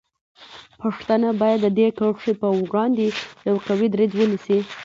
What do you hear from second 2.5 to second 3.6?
وړاندې یو